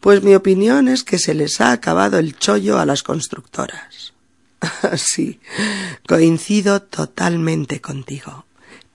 pues 0.00 0.22
mi 0.22 0.34
opinión 0.36 0.86
es 0.86 1.02
que 1.02 1.18
se 1.18 1.34
les 1.34 1.60
ha 1.60 1.72
acabado 1.72 2.18
el 2.18 2.36
chollo 2.36 2.78
a 2.78 2.86
las 2.86 3.02
constructoras. 3.02 4.12
sí, 4.96 5.40
coincido 6.06 6.80
totalmente 6.82 7.80
contigo. 7.80 8.45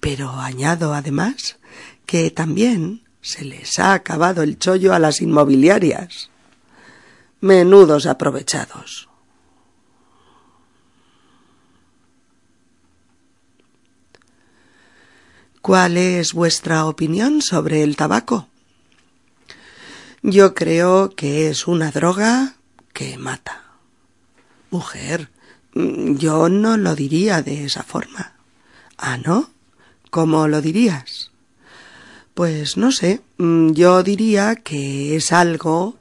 Pero 0.02 0.32
añado 0.32 0.94
además 0.94 1.58
que 2.06 2.30
también 2.30 3.08
se 3.22 3.46
les 3.46 3.80
ha 3.80 3.94
acabado 3.94 4.44
el 4.44 4.60
chollo 4.60 4.94
a 4.94 5.00
las 5.00 5.22
inmobiliarias. 5.22 6.30
Menudos 7.40 8.06
aprovechados. 8.06 9.08
¿Cuál 15.62 15.96
es 15.96 16.34
vuestra 16.34 16.86
opinión 16.86 17.42
sobre 17.42 17.84
el 17.84 17.96
tabaco? 17.96 18.50
Yo 20.22 20.54
creo 20.54 21.12
que 21.12 21.48
es 21.48 21.66
una 21.66 21.92
droga 21.92 22.56
que 22.92 23.18
mata. 23.18 23.64
Mujer, 24.72 25.30
Mm, 25.74 26.16
yo 26.18 26.50
no 26.50 26.78
lo 26.78 26.96
diría 26.96 27.42
de 27.42 27.66
esa 27.66 27.84
forma. 27.84 28.34
¿Ah, 28.98 29.18
no? 29.18 29.50
¿Cómo 30.12 30.50
lo 30.50 30.62
dirías? 30.62 31.32
Pues 32.34 32.76
no 32.76 32.92
sé, 32.92 33.22
mm, 33.38 33.72
yo 33.72 34.04
diría 34.04 34.58
que 34.58 35.16
es 35.16 35.32
algo 35.32 35.96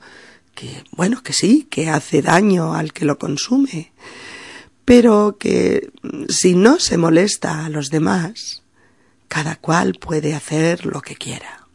que, 0.57 0.83
bueno, 0.91 1.23
que 1.23 1.33
sí, 1.33 1.69
que 1.71 1.89
hace 1.89 2.21
daño 2.21 2.75
al 2.75 2.93
que 2.93 3.05
lo 3.05 3.19
consume, 3.19 3.93
pero 4.85 5.37
que 5.39 5.93
mm, 6.03 6.25
si 6.29 6.57
no 6.57 6.81
se 6.81 6.97
molesta 6.97 7.65
a 7.65 7.69
los 7.69 7.89
demás, 7.89 8.65
cada 9.29 9.55
cual 9.55 9.95
puede 9.95 10.35
hacer 10.35 10.87
lo 10.87 11.03
que 11.03 11.15
quiera. 11.15 11.69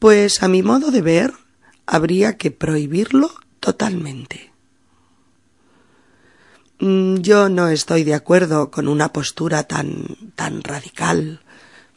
Pues 0.00 0.42
a 0.42 0.48
mi 0.48 0.64
modo 0.64 0.90
de 0.90 1.00
ver, 1.00 1.32
habría 1.86 2.36
que 2.36 2.50
prohibirlo 2.50 3.30
totalmente. 3.60 4.53
Mm, 6.80 7.16
yo 7.18 7.48
no 7.48 7.68
estoy 7.68 8.04
de 8.04 8.14
acuerdo 8.14 8.70
con 8.70 8.88
una 8.88 9.12
postura 9.12 9.64
tan 9.64 10.32
tan 10.34 10.62
radical. 10.62 11.40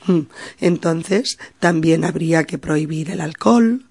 Mm, 0.05 0.21
entonces 0.59 1.39
también 1.59 2.05
habría 2.05 2.45
que 2.45 2.57
prohibir 2.57 3.09
el 3.09 3.21
alcohol, 3.21 3.85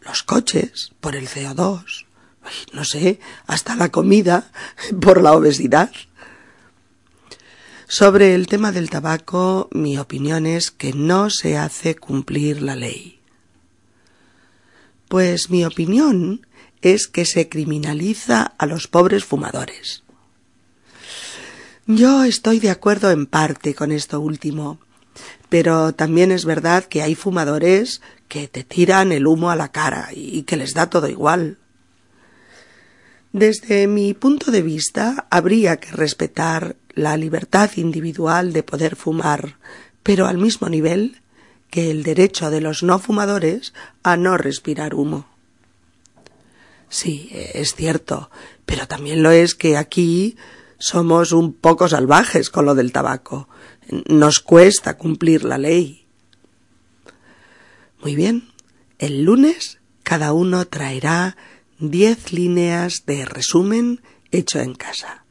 los 0.00 0.22
coches 0.22 0.92
por 1.00 1.16
el 1.16 1.28
CO2, 1.28 2.06
no 2.72 2.84
sé, 2.84 3.18
hasta 3.46 3.74
la 3.76 3.90
comida 3.90 4.50
por 5.00 5.22
la 5.22 5.32
obesidad. 5.32 5.90
Sobre 7.88 8.34
el 8.34 8.48
tema 8.48 8.72
del 8.72 8.90
tabaco, 8.90 9.68
mi 9.72 9.96
opinión 9.96 10.44
es 10.44 10.70
que 10.72 10.92
no 10.92 11.30
se 11.30 11.56
hace 11.56 11.94
cumplir 11.94 12.60
la 12.60 12.74
ley. 12.74 13.20
Pues 15.08 15.50
mi 15.50 15.64
opinión 15.64 16.46
es 16.82 17.06
que 17.06 17.24
se 17.24 17.48
criminaliza 17.48 18.42
a 18.42 18.66
los 18.66 18.88
pobres 18.88 19.24
fumadores. 19.24 20.02
Yo 21.88 22.24
estoy 22.24 22.58
de 22.58 22.70
acuerdo 22.70 23.12
en 23.12 23.26
parte 23.26 23.76
con 23.76 23.92
esto 23.92 24.18
último, 24.18 24.80
pero 25.48 25.94
también 25.94 26.32
es 26.32 26.44
verdad 26.44 26.84
que 26.84 27.00
hay 27.00 27.14
fumadores 27.14 28.00
que 28.26 28.48
te 28.48 28.64
tiran 28.64 29.12
el 29.12 29.28
humo 29.28 29.50
a 29.50 29.56
la 29.56 29.70
cara 29.70 30.08
y 30.12 30.42
que 30.42 30.56
les 30.56 30.74
da 30.74 30.90
todo 30.90 31.08
igual. 31.08 31.58
Desde 33.32 33.86
mi 33.86 34.14
punto 34.14 34.50
de 34.50 34.62
vista, 34.62 35.28
habría 35.30 35.76
que 35.76 35.92
respetar 35.92 36.74
la 36.94 37.16
libertad 37.16 37.70
individual 37.76 38.52
de 38.52 38.64
poder 38.64 38.96
fumar, 38.96 39.56
pero 40.02 40.26
al 40.26 40.38
mismo 40.38 40.68
nivel 40.68 41.22
que 41.70 41.92
el 41.92 42.02
derecho 42.02 42.50
de 42.50 42.62
los 42.62 42.82
no 42.82 42.98
fumadores 42.98 43.74
a 44.02 44.16
no 44.16 44.36
respirar 44.36 44.92
humo. 44.92 45.28
Sí, 46.88 47.30
es 47.32 47.76
cierto, 47.76 48.28
pero 48.64 48.88
también 48.88 49.22
lo 49.22 49.30
es 49.30 49.54
que 49.54 49.76
aquí 49.76 50.36
somos 50.78 51.32
un 51.32 51.52
poco 51.52 51.88
salvajes 51.88 52.50
con 52.50 52.66
lo 52.66 52.74
del 52.74 52.92
tabaco. 52.92 53.48
Nos 54.08 54.40
cuesta 54.40 54.96
cumplir 54.96 55.44
la 55.44 55.58
ley. 55.58 56.06
Muy 58.02 58.14
bien. 58.14 58.50
El 58.98 59.24
lunes 59.24 59.78
cada 60.02 60.32
uno 60.32 60.66
traerá 60.66 61.36
diez 61.78 62.32
líneas 62.32 63.04
de 63.06 63.24
resumen 63.24 64.02
hecho 64.30 64.60
en 64.60 64.74
casa, 64.74 65.24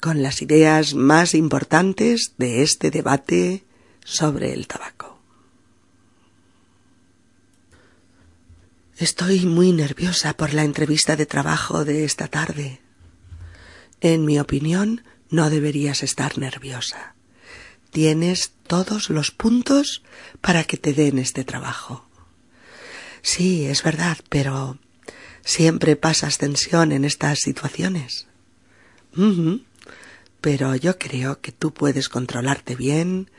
con 0.00 0.22
las 0.22 0.42
ideas 0.42 0.94
más 0.94 1.34
importantes 1.34 2.34
de 2.36 2.62
este 2.62 2.90
debate 2.90 3.64
sobre 4.04 4.52
el 4.52 4.66
tabaco. 4.66 5.18
Estoy 8.96 9.46
muy 9.46 9.72
nerviosa 9.72 10.34
por 10.36 10.52
la 10.52 10.64
entrevista 10.64 11.14
de 11.14 11.24
trabajo 11.24 11.84
de 11.84 12.04
esta 12.04 12.26
tarde. 12.26 12.80
En 14.00 14.24
mi 14.24 14.38
opinión, 14.38 15.04
no 15.30 15.50
deberías 15.50 16.02
estar 16.02 16.38
nerviosa. 16.38 17.14
Tienes 17.90 18.52
todos 18.66 19.10
los 19.10 19.30
puntos 19.30 20.02
para 20.40 20.64
que 20.64 20.76
te 20.76 20.92
den 20.92 21.18
este 21.18 21.44
trabajo. 21.44 22.06
Sí, 23.22 23.66
es 23.66 23.82
verdad, 23.82 24.18
pero 24.28 24.78
siempre 25.44 25.96
pasas 25.96 26.38
tensión 26.38 26.92
en 26.92 27.04
estas 27.04 27.40
situaciones. 27.40 28.26
Pero 30.40 30.76
yo 30.76 30.98
creo 30.98 31.40
que 31.40 31.50
tú 31.50 31.72
puedes 31.72 32.08
controlarte 32.08 32.76
bien 32.76 33.30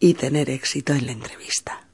y 0.00 0.14
tener 0.14 0.50
éxito 0.50 0.94
en 0.94 1.06
la 1.06 1.12
entrevista. 1.12 1.86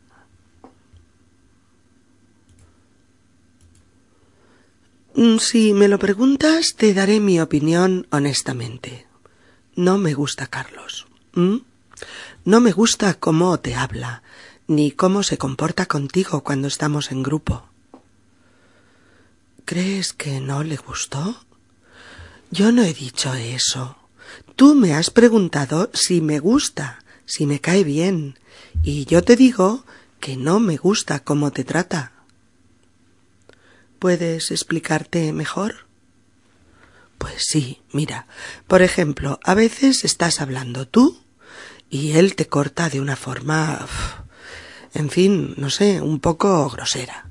Si 5.39 5.73
me 5.73 5.89
lo 5.89 5.99
preguntas, 5.99 6.75
te 6.77 6.93
daré 6.93 7.21
mi 7.21 7.41
opinión 7.41 8.07
honestamente. 8.11 9.07
No 9.75 9.97
me 9.97 10.13
gusta 10.13 10.47
Carlos. 10.47 11.07
No 12.45 12.61
me 12.61 12.73
gusta 12.73 13.15
cómo 13.15 13.59
te 13.59 13.75
habla, 13.75 14.23
ni 14.67 14.91
cómo 14.91 15.23
se 15.23 15.39
comporta 15.39 15.87
contigo 15.87 16.43
cuando 16.43 16.69
estamos 16.69 17.11
en 17.13 17.23
grupo. 17.23 17.65
¿Crees 19.65 20.13
que 20.13 20.41
no 20.41 20.63
le 20.63 20.77
gustó? 20.77 21.41
Yo 22.51 22.71
no 22.71 22.83
he 22.83 22.93
dicho 22.93 23.33
eso. 23.35 23.97
Tú 24.55 24.75
me 24.75 24.95
has 24.95 25.11
preguntado 25.11 25.91
si 25.95 26.21
me 26.21 26.41
gusta, 26.41 26.99
si 27.25 27.47
me 27.47 27.61
cae 27.61 27.85
bien, 27.85 28.39
y 28.83 29.07
yo 29.07 29.23
te 29.23 29.35
digo 29.35 29.85
que 30.21 30.37
no 30.37 30.61
me 30.61 30.77
gusta 30.77 31.21
cómo 31.21 31.53
te 31.53 31.65
trata. 31.65 32.13
¿Puedes 33.99 34.51
explicarte 34.51 35.33
mejor? 35.33 35.87
Pues 37.19 37.45
sí, 37.47 37.83
mira, 37.93 38.27
por 38.67 38.83
ejemplo, 38.83 39.41
a 39.43 39.55
veces 39.55 40.05
estás 40.05 40.41
hablando 40.41 40.87
tú 40.87 41.19
y 41.89 42.13
él 42.13 42.37
te 42.37 42.47
corta 42.47 42.91
de 42.91 43.01
una 43.01 43.17
forma, 43.17 43.87
en 44.93 45.09
fin, 45.09 45.55
no 45.57 45.71
sé, 45.71 46.03
un 46.03 46.21
poco 46.21 46.69
grosera. 46.69 47.31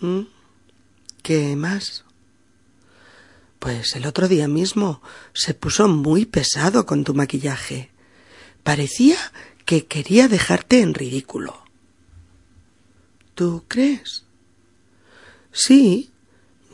¿Mm? 0.00 0.22
¿Qué 1.22 1.56
más? 1.56 2.04
Pues 3.58 3.96
el 3.96 4.06
otro 4.06 4.28
día 4.28 4.46
mismo 4.46 5.00
se 5.32 5.54
puso 5.54 5.88
muy 5.88 6.26
pesado 6.26 6.84
con 6.84 7.02
tu 7.02 7.14
maquillaje. 7.14 7.90
Parecía 8.62 9.16
que 9.64 9.86
quería 9.86 10.28
dejarte 10.28 10.82
en 10.82 10.92
ridículo. 10.92 11.64
¿Tú 13.34 13.64
crees? 13.66 14.25
Sí, 15.56 16.10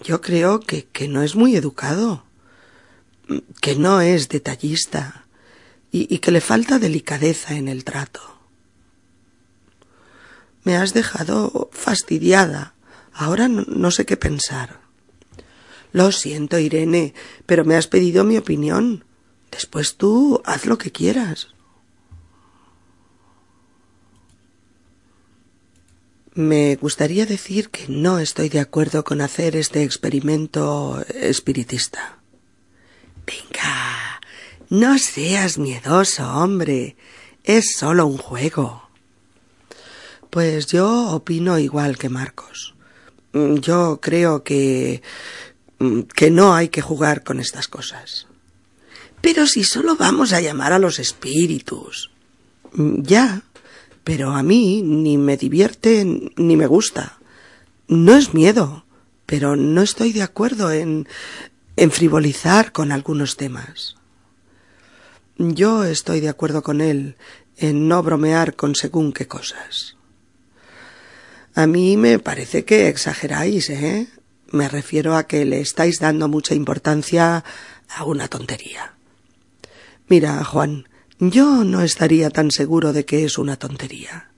yo 0.02 0.20
creo 0.20 0.58
que, 0.58 0.86
que 0.86 1.06
no 1.06 1.22
es 1.22 1.36
muy 1.36 1.54
educado, 1.54 2.24
que 3.60 3.76
no 3.76 4.00
es 4.00 4.28
detallista 4.28 5.24
y, 5.92 6.12
y 6.12 6.18
que 6.18 6.32
le 6.32 6.40
falta 6.40 6.80
delicadeza 6.80 7.54
en 7.54 7.68
el 7.68 7.84
trato. 7.84 8.40
Me 10.64 10.76
has 10.76 10.94
dejado 10.94 11.70
fastidiada. 11.72 12.74
Ahora 13.12 13.46
no, 13.46 13.90
sé 13.92 14.04
qué 14.04 14.16
pensar. 14.16 14.80
Lo 15.92 16.10
siento, 16.10 16.58
Irene, 16.58 17.14
pero 17.46 17.64
me 17.64 17.76
has 17.76 17.86
pedido 17.86 18.24
mi 18.24 18.36
opinión. 18.36 19.04
Después 19.52 19.94
tú 19.94 20.42
haz 20.44 20.66
lo 20.66 20.76
que 20.76 20.90
quieras. 20.90 21.51
Me 26.34 26.76
gustaría 26.76 27.26
decir 27.26 27.68
que 27.68 27.88
no 27.88 28.18
estoy 28.18 28.48
de 28.48 28.60
acuerdo 28.60 29.04
con 29.04 29.20
hacer 29.20 29.54
este 29.54 29.82
experimento 29.82 31.04
espiritista. 31.14 32.20
Venga, 33.26 34.20
no 34.70 34.98
seas 34.98 35.58
miedoso, 35.58 36.26
hombre. 36.26 36.96
Es 37.44 37.74
solo 37.76 38.06
un 38.06 38.16
juego. 38.16 38.88
Pues 40.30 40.68
yo 40.68 41.10
opino 41.10 41.58
igual 41.58 41.98
que 41.98 42.08
Marcos. 42.08 42.74
Mm, 43.34 43.56
yo 43.56 44.00
creo 44.00 44.42
que 44.42 45.02
mm, 45.80 46.00
que 46.14 46.30
no 46.30 46.54
hay 46.54 46.70
que 46.70 46.80
jugar 46.80 47.24
con 47.24 47.40
estas 47.40 47.68
cosas. 47.68 48.26
Pero 49.20 49.46
si 49.46 49.64
solo 49.64 49.96
vamos 49.96 50.32
a 50.32 50.40
llamar 50.40 50.72
a 50.72 50.78
los 50.78 50.98
espíritus. 50.98 52.10
Mm, 52.72 53.02
ya, 53.02 53.42
pero 54.04 54.30
a 54.32 54.42
mí 54.42 54.82
ni 54.82 55.18
me 55.18 55.36
divierte 55.36 56.04
ni 56.36 56.56
me 56.56 56.66
gusta. 56.66 57.18
No 57.88 58.14
es 58.14 58.34
miedo, 58.34 58.84
pero 59.26 59.56
no 59.56 59.82
estoy 59.82 60.12
de 60.12 60.22
acuerdo 60.22 60.72
en 60.72 61.06
en 61.76 61.90
frivolizar 61.90 62.72
con 62.72 62.92
algunos 62.92 63.36
temas. 63.36 63.96
Yo 65.38 65.84
estoy 65.84 66.20
de 66.20 66.28
acuerdo 66.28 66.62
con 66.62 66.80
él 66.80 67.16
en 67.56 67.88
no 67.88 68.02
bromear 68.02 68.54
con 68.54 68.74
según 68.74 69.12
qué 69.12 69.26
cosas. 69.26 69.96
A 71.54 71.66
mí 71.66 71.96
me 71.96 72.18
parece 72.18 72.64
que 72.64 72.88
exageráis, 72.88 73.68
¿eh? 73.70 74.08
Me 74.50 74.68
refiero 74.68 75.16
a 75.16 75.26
que 75.26 75.44
le 75.44 75.60
estáis 75.60 75.98
dando 75.98 76.28
mucha 76.28 76.54
importancia 76.54 77.44
a 77.88 78.04
una 78.04 78.28
tontería. 78.28 78.94
Mira, 80.08 80.44
Juan, 80.44 80.88
yo 81.30 81.62
no 81.62 81.82
estaría 81.82 82.30
tan 82.30 82.50
seguro 82.50 82.92
de 82.92 83.04
que 83.04 83.24
es 83.24 83.38
una 83.38 83.56
tontería. 83.56 84.30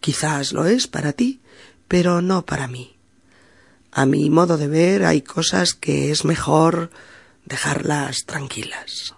Quizás 0.00 0.52
lo 0.52 0.66
es 0.66 0.88
para 0.88 1.12
ti, 1.12 1.40
pero 1.86 2.20
no 2.20 2.44
para 2.44 2.66
mí. 2.66 2.96
A 3.92 4.04
mi 4.04 4.28
modo 4.28 4.58
de 4.58 4.66
ver 4.66 5.04
hay 5.04 5.22
cosas 5.22 5.74
que 5.74 6.10
es 6.10 6.24
mejor 6.24 6.90
dejarlas 7.44 8.24
tranquilas. 8.24 9.14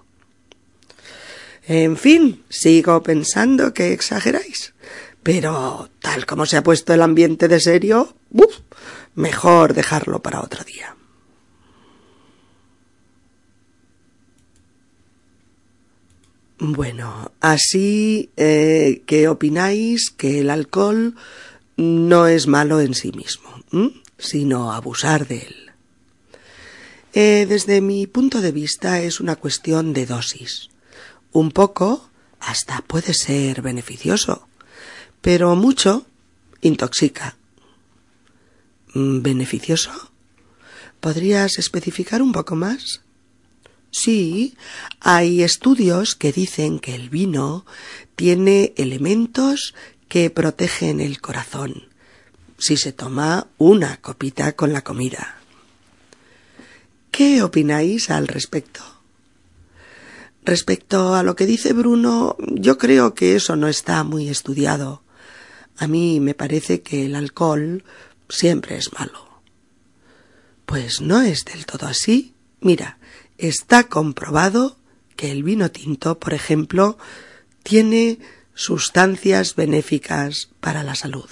En 1.67 1.97
fin, 1.97 2.45
sigo 2.51 3.03
pensando 3.03 3.73
que 3.73 3.95
exageráis. 3.95 4.75
Pero 5.23 5.89
tal 6.03 6.27
como 6.27 6.45
se 6.45 6.59
ha 6.59 6.63
puesto 6.63 6.93
el 6.93 7.01
ambiente 7.01 7.49
de 7.49 7.61
serio, 7.61 8.15
mejor 9.15 9.73
dejarlo 9.73 10.21
para 10.21 10.43
otro 10.43 10.65
día. 10.65 10.97
Bueno, 16.67 17.31
así 17.43 18.31
eh, 18.39 19.03
que 19.05 19.29
opináis 19.29 20.09
que 20.09 20.41
el 20.41 20.49
alcohol 20.49 21.15
no 21.77 22.27
es 22.27 22.47
malo 22.47 22.81
en 22.81 22.95
sí 22.95 23.13
mismo, 23.13 23.51
sino 24.17 24.73
abusar 24.73 25.29
de 25.29 25.41
él. 25.41 25.57
Eh, 27.13 27.45
desde 27.47 27.83
mi 27.83 28.07
punto 28.07 28.41
de 28.41 28.51
vista 28.51 29.03
es 29.03 29.21
una 29.21 29.37
cuestión 29.37 29.93
de 29.93 30.07
dosis. 30.07 30.71
Un 31.33 31.51
poco 31.51 32.09
hasta 32.41 32.81
puede 32.81 33.13
ser 33.13 33.61
beneficioso, 33.61 34.49
pero 35.21 35.57
mucho 35.57 36.07
intoxica. 36.63 37.37
¿Beneficioso? 38.95 39.91
¿Podrías 41.01 41.59
especificar 41.59 42.23
un 42.23 42.33
poco 42.33 42.57
más? 42.57 43.03
Sí, 43.97 44.57
hay 44.99 45.45
estudios 45.45 46.17
que 46.17 46.33
dicen 46.33 46.81
que 46.81 46.97
el 46.97 47.11
vino 47.11 47.65
tiene 48.17 48.75
elementos 48.77 49.73
que 50.09 50.31
protegen 50.31 51.01
el 51.01 51.21
corazón 51.21 51.85
si 52.59 52.77
se 52.77 52.93
toma 52.93 53.47
una 53.57 53.99
copita 53.99 54.57
con 54.57 54.73
la 54.73 54.83
comida. 54.83 55.37
¿Qué 57.13 57.45
opináis 57.45 58.11
al 58.11 58.27
respecto? 58.27 58.83
Respecto 60.45 61.15
a 61.15 61.23
lo 61.23 61.37
que 61.37 61.47
dice 61.47 61.73
Bruno, 61.73 62.37
yo 62.49 62.79
creo 62.79 63.15
que 63.15 63.37
eso 63.37 63.55
no 63.55 63.69
está 63.69 64.03
muy 64.03 64.29
estudiado. 64.29 65.05
A 65.79 65.87
mí 65.87 66.19
me 66.19 66.35
parece 66.35 66.83
que 66.83 67.07
el 67.07 67.15
alcohol 67.15 67.85
siempre 68.29 68.77
es 68.77 68.93
malo. 68.93 69.41
Pues 70.67 71.01
no 71.01 71.23
es 71.23 71.45
del 71.45 71.65
todo 71.65 71.87
así. 71.87 72.35
Mira, 72.61 72.99
está 73.39 73.85
comprobado 73.85 74.77
que 75.17 75.31
el 75.31 75.43
vino 75.43 75.71
tinto, 75.71 76.19
por 76.19 76.35
ejemplo, 76.35 76.99
tiene 77.63 78.19
sustancias 78.55 79.57
benéficas 79.57 80.51
para 80.61 80.83
la 80.83 80.95
salud. 80.95 81.29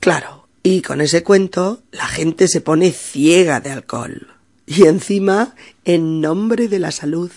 Claro, 0.00 0.48
y 0.62 0.82
con 0.82 1.00
ese 1.00 1.22
cuento 1.22 1.82
la 1.90 2.06
gente 2.06 2.48
se 2.48 2.60
pone 2.60 2.92
ciega 2.92 3.60
de 3.60 3.70
alcohol. 3.70 4.34
Y 4.66 4.86
encima, 4.86 5.54
en 5.84 6.20
nombre 6.20 6.68
de 6.68 6.78
la 6.78 6.92
salud. 6.92 7.30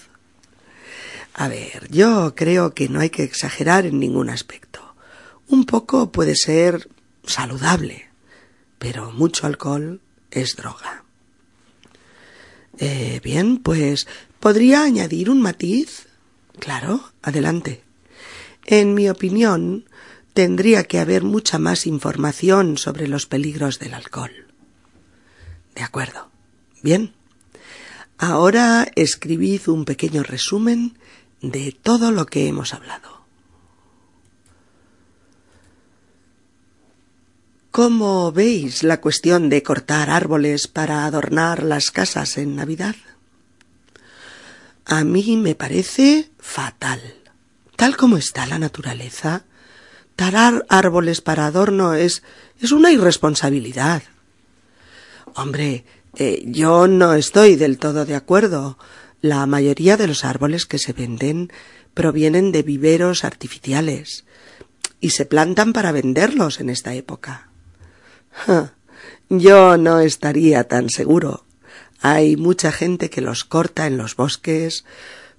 A 1.34 1.48
ver, 1.48 1.90
yo 1.90 2.34
creo 2.36 2.74
que 2.74 2.88
no 2.88 3.00
hay 3.00 3.10
que 3.10 3.24
exagerar 3.24 3.86
en 3.86 4.00
ningún 4.00 4.30
aspecto. 4.30 4.96
Un 5.48 5.66
poco 5.66 6.12
puede 6.12 6.36
ser 6.36 6.90
saludable, 7.24 8.10
pero 8.80 9.12
mucho 9.12 9.48
alcohol 9.48 10.02
es 10.32 10.56
droga. 10.56 11.05
Eh, 12.80 13.22
bien, 13.24 13.58
pues 13.58 14.08
podría 14.40 14.84
añadir 14.84 15.30
un 15.30 15.42
matiz. 15.42 16.08
Claro, 16.60 17.12
adelante. 17.22 17.84
En 18.66 18.94
mi 18.94 19.10
opinión, 19.10 19.86
tendría 20.34 20.84
que 20.84 21.00
haber 21.00 21.24
mucha 21.24 21.60
más 21.60 21.88
información 21.88 22.78
sobre 22.78 23.08
los 23.08 23.26
peligros 23.26 23.80
del 23.80 23.94
alcohol. 23.94 24.48
De 25.76 25.84
acuerdo. 25.84 26.30
Bien. 26.82 27.14
Ahora 28.18 28.92
escribid 28.96 29.68
un 29.68 29.86
pequeño 29.86 30.24
resumen 30.24 30.98
de 31.42 31.72
todo 31.72 32.12
lo 32.12 32.26
que 32.26 32.48
hemos 32.48 32.74
hablado. 32.74 33.15
¿Cómo 37.76 38.32
veis 38.32 38.84
la 38.84 39.02
cuestión 39.02 39.50
de 39.50 39.62
cortar 39.62 40.10
árboles 40.10 40.70
para 40.70 41.06
adornar 41.06 41.62
las 41.62 41.92
casas 41.92 42.38
en 42.38 42.56
Navidad? 42.56 42.96
A 44.86 45.04
mí 45.04 45.36
me 45.36 45.56
parece 45.56 46.30
fatal. 46.40 47.02
Tal 47.76 47.98
como 47.98 48.16
está 48.16 48.46
la 48.46 48.60
naturaleza, 48.60 49.44
tarar 50.16 50.66
árboles 50.70 51.20
para 51.20 51.48
adorno 51.48 51.96
es, 51.96 52.24
es 52.62 52.72
una 52.72 52.94
irresponsabilidad. 52.94 54.04
Hombre, 55.36 55.84
eh, 56.16 56.44
yo 56.46 56.88
no 56.88 57.14
estoy 57.14 57.58
del 57.58 57.78
todo 57.78 58.06
de 58.06 58.16
acuerdo. 58.16 58.78
La 59.20 59.46
mayoría 59.48 59.98
de 59.98 60.08
los 60.08 60.24
árboles 60.24 60.66
que 60.66 60.80
se 60.80 60.94
venden 60.94 61.52
provienen 61.94 62.54
de 62.54 62.64
viveros 62.64 63.26
artificiales 63.26 64.24
y 65.02 65.10
se 65.10 65.26
plantan 65.26 65.74
para 65.74 65.92
venderlos 65.92 66.62
en 66.62 66.70
esta 66.70 66.94
época. 66.94 67.50
yo 69.30 69.78
no 69.78 70.00
estaría 70.00 70.66
tan 70.66 70.90
seguro. 70.90 71.46
Hay 72.02 72.36
mucha 72.38 72.72
gente 72.72 73.10
que 73.10 73.22
los 73.22 73.44
corta 73.44 73.88
en 73.88 73.98
los 73.98 74.16
bosques 74.16 74.86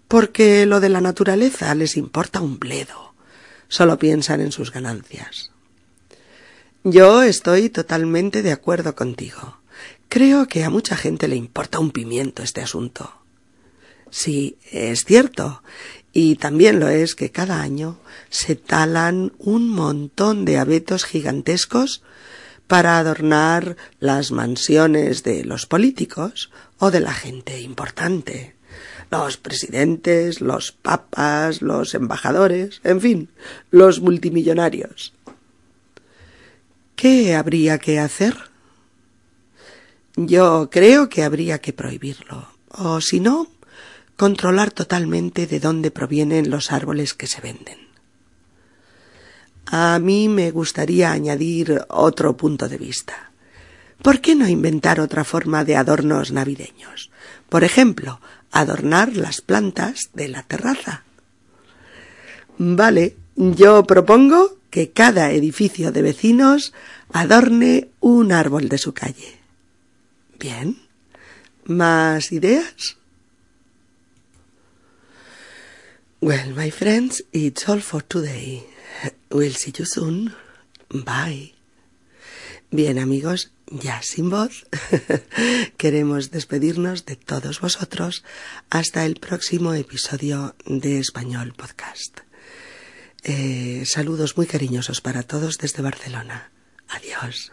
porque 0.08 0.66
lo 0.66 0.80
de 0.80 0.88
la 0.88 1.00
naturaleza 1.00 1.74
les 1.74 1.96
importa 1.96 2.40
un 2.40 2.58
bledo. 2.58 3.14
Solo 3.68 3.98
piensan 3.98 4.40
en 4.40 4.52
sus 4.52 4.72
ganancias. 4.72 5.50
Yo 6.84 7.22
estoy 7.22 7.68
totalmente 7.68 8.42
de 8.42 8.52
acuerdo 8.52 8.94
contigo. 8.94 9.58
Creo 10.08 10.46
que 10.46 10.64
a 10.64 10.70
mucha 10.70 10.96
gente 10.96 11.26
le 11.26 11.34
importa 11.34 11.80
un 11.80 11.90
pimiento 11.90 12.42
este 12.42 12.60
asunto. 12.60 13.12
Sí, 14.10 14.56
es 14.70 15.04
cierto. 15.04 15.62
Y 16.12 16.36
también 16.36 16.78
lo 16.78 16.88
es 16.88 17.14
que 17.16 17.30
cada 17.30 17.60
año 17.60 17.98
se 18.30 18.54
talan 18.54 19.32
un 19.38 19.68
montón 19.68 20.44
de 20.44 20.58
abetos 20.58 21.04
gigantescos 21.04 22.02
para 22.66 22.98
adornar 22.98 23.76
las 24.00 24.32
mansiones 24.32 25.22
de 25.22 25.44
los 25.44 25.66
políticos 25.66 26.50
o 26.78 26.90
de 26.90 27.00
la 27.00 27.12
gente 27.12 27.60
importante. 27.60 28.56
Los 29.10 29.36
presidentes, 29.36 30.40
los 30.40 30.72
papas, 30.72 31.62
los 31.62 31.94
embajadores, 31.94 32.80
en 32.82 33.00
fin, 33.00 33.28
los 33.70 34.00
multimillonarios. 34.00 35.12
¿Qué 36.96 37.34
habría 37.34 37.78
que 37.78 38.00
hacer? 38.00 38.34
Yo 40.16 40.70
creo 40.70 41.08
que 41.08 41.22
habría 41.22 41.60
que 41.60 41.72
prohibirlo, 41.72 42.48
o 42.70 43.00
si 43.00 43.20
no, 43.20 43.48
controlar 44.16 44.70
totalmente 44.72 45.46
de 45.46 45.60
dónde 45.60 45.90
provienen 45.90 46.50
los 46.50 46.72
árboles 46.72 47.14
que 47.14 47.26
se 47.26 47.42
venden. 47.42 47.85
A 49.66 49.98
mí 49.98 50.28
me 50.28 50.50
gustaría 50.50 51.12
añadir 51.12 51.82
otro 51.88 52.36
punto 52.36 52.68
de 52.68 52.78
vista. 52.78 53.30
¿Por 54.02 54.20
qué 54.20 54.34
no 54.34 54.48
inventar 54.48 55.00
otra 55.00 55.24
forma 55.24 55.64
de 55.64 55.76
adornos 55.76 56.30
navideños? 56.30 57.10
Por 57.48 57.64
ejemplo, 57.64 58.20
adornar 58.52 59.16
las 59.16 59.40
plantas 59.40 60.10
de 60.14 60.28
la 60.28 60.42
terraza. 60.42 61.02
Vale, 62.58 63.16
yo 63.36 63.84
propongo 63.84 64.58
que 64.70 64.90
cada 64.90 65.32
edificio 65.32 65.92
de 65.92 66.02
vecinos 66.02 66.72
adorne 67.12 67.88
un 68.00 68.32
árbol 68.32 68.68
de 68.68 68.78
su 68.78 68.94
calle. 68.94 69.38
Bien. 70.38 70.78
¿Más 71.64 72.30
ideas? 72.30 72.96
Well, 76.20 76.54
my 76.54 76.70
friends, 76.70 77.24
it's 77.32 77.68
all 77.68 77.80
for 77.80 78.02
today. 78.02 78.64
We'll 79.36 79.52
see 79.52 79.70
you 79.78 79.84
soon. 79.84 80.34
Bye. 80.88 81.52
Bien, 82.70 82.98
amigos, 82.98 83.52
ya 83.66 84.00
sin 84.00 84.30
voz, 84.30 84.64
queremos 85.76 86.30
despedirnos 86.30 87.04
de 87.04 87.16
todos 87.16 87.60
vosotros 87.60 88.24
hasta 88.70 89.04
el 89.04 89.16
próximo 89.16 89.74
episodio 89.74 90.56
de 90.64 91.00
Español 91.00 91.52
Podcast. 91.52 92.20
Eh, 93.24 93.82
saludos 93.84 94.38
muy 94.38 94.46
cariñosos 94.46 95.02
para 95.02 95.22
todos 95.22 95.58
desde 95.58 95.82
Barcelona. 95.82 96.50
Adiós. 96.88 97.52